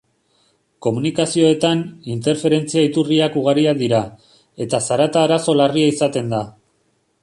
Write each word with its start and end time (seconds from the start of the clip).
Komunikazioetan, 0.85 1.83
interferentzia-iturriak 2.15 3.39
ugariak 3.45 3.81
dira, 3.85 4.03
eta 4.67 4.85
zarata 4.91 5.27
arazo 5.29 5.61
larria 5.65 5.97
izaten 5.97 6.37
da. 6.39 6.47